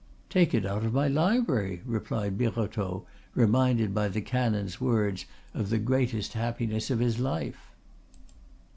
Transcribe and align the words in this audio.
"Take 0.31 0.55
it 0.55 0.65
out 0.65 0.83
of 0.83 0.95
my 0.95 1.07
library," 1.07 1.83
replied 1.85 2.35
Birotteau, 2.35 3.05
reminded 3.35 3.93
by 3.93 4.07
the 4.07 4.19
canon's 4.19 4.81
words 4.81 5.25
of 5.53 5.69
the 5.69 5.77
greatest 5.77 6.33
happiness 6.33 6.89
of 6.89 6.97
his 6.97 7.19
life. 7.19 7.69